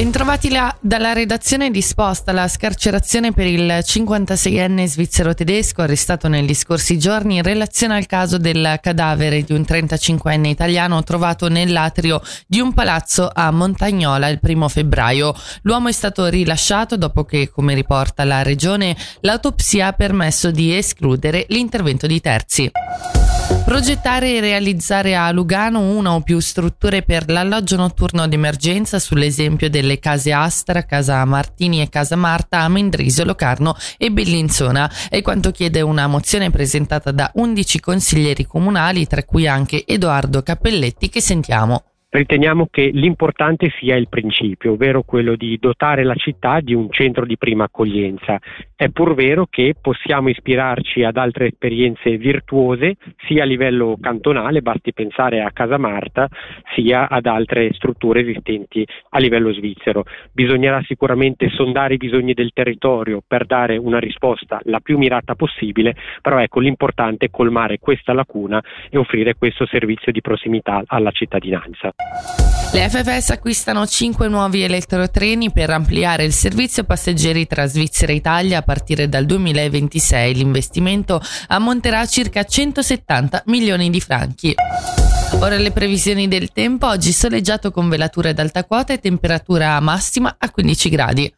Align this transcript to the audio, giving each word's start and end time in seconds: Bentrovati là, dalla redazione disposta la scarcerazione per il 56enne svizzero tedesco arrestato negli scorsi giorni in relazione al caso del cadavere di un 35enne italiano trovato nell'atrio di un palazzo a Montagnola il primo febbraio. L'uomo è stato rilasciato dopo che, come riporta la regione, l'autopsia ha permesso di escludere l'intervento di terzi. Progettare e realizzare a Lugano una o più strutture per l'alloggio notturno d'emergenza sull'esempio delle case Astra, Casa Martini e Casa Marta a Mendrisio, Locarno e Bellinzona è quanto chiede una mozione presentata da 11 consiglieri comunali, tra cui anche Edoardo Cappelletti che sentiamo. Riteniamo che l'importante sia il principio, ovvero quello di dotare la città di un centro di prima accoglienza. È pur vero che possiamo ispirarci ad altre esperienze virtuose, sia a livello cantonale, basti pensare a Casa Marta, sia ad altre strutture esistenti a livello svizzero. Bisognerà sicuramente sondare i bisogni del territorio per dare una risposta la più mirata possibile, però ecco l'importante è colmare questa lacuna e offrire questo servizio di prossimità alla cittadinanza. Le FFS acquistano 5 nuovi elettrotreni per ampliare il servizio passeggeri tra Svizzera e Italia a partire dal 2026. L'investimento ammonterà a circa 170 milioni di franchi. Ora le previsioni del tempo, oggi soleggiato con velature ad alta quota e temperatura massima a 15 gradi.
Bentrovati 0.00 0.48
là, 0.48 0.74
dalla 0.80 1.12
redazione 1.12 1.70
disposta 1.70 2.32
la 2.32 2.48
scarcerazione 2.48 3.32
per 3.32 3.46
il 3.46 3.66
56enne 3.66 4.86
svizzero 4.86 5.34
tedesco 5.34 5.82
arrestato 5.82 6.26
negli 6.26 6.54
scorsi 6.54 6.98
giorni 6.98 7.36
in 7.36 7.42
relazione 7.42 7.96
al 7.96 8.06
caso 8.06 8.38
del 8.38 8.78
cadavere 8.80 9.42
di 9.42 9.52
un 9.52 9.60
35enne 9.60 10.46
italiano 10.46 11.02
trovato 11.02 11.50
nell'atrio 11.50 12.22
di 12.46 12.60
un 12.60 12.72
palazzo 12.72 13.30
a 13.30 13.50
Montagnola 13.50 14.28
il 14.28 14.40
primo 14.40 14.70
febbraio. 14.70 15.34
L'uomo 15.64 15.88
è 15.88 15.92
stato 15.92 16.28
rilasciato 16.28 16.96
dopo 16.96 17.24
che, 17.24 17.50
come 17.50 17.74
riporta 17.74 18.24
la 18.24 18.42
regione, 18.42 18.96
l'autopsia 19.20 19.88
ha 19.88 19.92
permesso 19.92 20.50
di 20.50 20.74
escludere 20.74 21.44
l'intervento 21.48 22.06
di 22.06 22.20
terzi. 22.22 22.70
Progettare 23.64 24.34
e 24.34 24.40
realizzare 24.40 25.14
a 25.14 25.30
Lugano 25.30 25.80
una 25.80 26.14
o 26.14 26.22
più 26.22 26.40
strutture 26.40 27.02
per 27.02 27.28
l'alloggio 27.28 27.76
notturno 27.76 28.26
d'emergenza 28.26 28.98
sull'esempio 28.98 29.70
delle 29.70 29.98
case 29.98 30.32
Astra, 30.32 30.84
Casa 30.84 31.24
Martini 31.24 31.80
e 31.80 31.88
Casa 31.88 32.16
Marta 32.16 32.60
a 32.60 32.68
Mendrisio, 32.68 33.24
Locarno 33.24 33.74
e 33.96 34.10
Bellinzona 34.10 34.90
è 35.08 35.22
quanto 35.22 35.50
chiede 35.52 35.80
una 35.82 36.08
mozione 36.08 36.50
presentata 36.50 37.12
da 37.12 37.30
11 37.34 37.80
consiglieri 37.80 38.44
comunali, 38.44 39.06
tra 39.06 39.22
cui 39.22 39.46
anche 39.46 39.84
Edoardo 39.86 40.42
Cappelletti 40.42 41.08
che 41.08 41.20
sentiamo. 41.20 41.84
Riteniamo 42.12 42.66
che 42.68 42.90
l'importante 42.92 43.70
sia 43.78 43.94
il 43.94 44.08
principio, 44.08 44.72
ovvero 44.72 45.04
quello 45.04 45.36
di 45.36 45.56
dotare 45.60 46.02
la 46.02 46.16
città 46.16 46.58
di 46.58 46.74
un 46.74 46.90
centro 46.90 47.24
di 47.24 47.38
prima 47.38 47.64
accoglienza. 47.64 48.36
È 48.80 48.88
pur 48.88 49.12
vero 49.12 49.46
che 49.50 49.74
possiamo 49.78 50.30
ispirarci 50.30 51.04
ad 51.04 51.18
altre 51.18 51.48
esperienze 51.48 52.16
virtuose, 52.16 52.96
sia 53.26 53.42
a 53.42 53.44
livello 53.44 53.98
cantonale, 54.00 54.62
basti 54.62 54.94
pensare 54.94 55.42
a 55.42 55.50
Casa 55.52 55.76
Marta, 55.76 56.30
sia 56.74 57.06
ad 57.06 57.26
altre 57.26 57.74
strutture 57.74 58.22
esistenti 58.22 58.82
a 59.10 59.18
livello 59.18 59.52
svizzero. 59.52 60.04
Bisognerà 60.32 60.80
sicuramente 60.86 61.50
sondare 61.50 61.92
i 61.92 61.98
bisogni 61.98 62.32
del 62.32 62.52
territorio 62.54 63.20
per 63.26 63.44
dare 63.44 63.76
una 63.76 63.98
risposta 63.98 64.58
la 64.62 64.80
più 64.80 64.96
mirata 64.96 65.34
possibile, 65.34 65.94
però 66.22 66.38
ecco 66.38 66.60
l'importante 66.60 67.26
è 67.26 67.30
colmare 67.30 67.78
questa 67.78 68.14
lacuna 68.14 68.64
e 68.88 68.96
offrire 68.96 69.34
questo 69.34 69.66
servizio 69.66 70.10
di 70.10 70.22
prossimità 70.22 70.84
alla 70.86 71.10
cittadinanza. 71.10 71.92
Le 72.72 72.88
FFS 72.88 73.30
acquistano 73.30 73.84
5 73.84 74.28
nuovi 74.28 74.62
elettrotreni 74.62 75.50
per 75.50 75.70
ampliare 75.70 76.22
il 76.22 76.32
servizio 76.32 76.84
passeggeri 76.84 77.44
tra 77.48 77.66
Svizzera 77.66 78.12
e 78.12 78.14
Italia 78.14 78.58
a 78.58 78.62
partire 78.62 79.08
dal 79.08 79.26
2026. 79.26 80.34
L'investimento 80.34 81.20
ammonterà 81.48 81.98
a 82.00 82.06
circa 82.06 82.44
170 82.44 83.42
milioni 83.46 83.90
di 83.90 84.00
franchi. 84.00 84.54
Ora 85.40 85.56
le 85.56 85.72
previsioni 85.72 86.28
del 86.28 86.52
tempo, 86.52 86.86
oggi 86.86 87.10
soleggiato 87.10 87.72
con 87.72 87.88
velature 87.88 88.30
ad 88.30 88.38
alta 88.38 88.62
quota 88.64 88.92
e 88.92 89.00
temperatura 89.00 89.80
massima 89.80 90.36
a 90.38 90.48
15 90.48 90.88
gradi. 90.88 91.34